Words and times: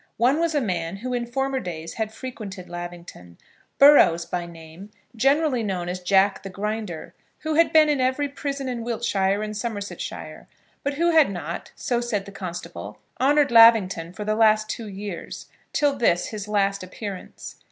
One 0.17 0.39
was 0.39 0.55
a 0.55 0.61
man 0.61 0.95
who 0.95 1.13
in 1.13 1.27
former 1.27 1.59
days 1.59 1.93
had 1.93 2.11
frequented 2.11 2.67
Lavington, 2.67 3.37
Burrows 3.77 4.25
by 4.25 4.47
name, 4.47 4.89
generally 5.15 5.61
known 5.61 5.87
as 5.89 5.99
Jack 5.99 6.41
the 6.41 6.49
Grinder, 6.49 7.13
who 7.41 7.53
had 7.53 7.71
been 7.71 7.87
in 7.87 8.01
every 8.01 8.27
prison 8.27 8.67
in 8.67 8.83
Wiltshire 8.83 9.43
and 9.43 9.55
Somersetshire, 9.55 10.47
but 10.81 10.95
who 10.95 11.11
had 11.11 11.29
not, 11.29 11.71
so 11.75 12.01
said 12.01 12.25
the 12.25 12.31
constable, 12.31 12.97
honoured 13.19 13.51
Lavington 13.51 14.11
for 14.11 14.25
the 14.25 14.33
last 14.33 14.69
two 14.71 14.87
years, 14.87 15.45
till 15.71 15.95
this 15.95 16.29
his 16.29 16.47
last 16.47 16.81
appearance. 16.81 17.57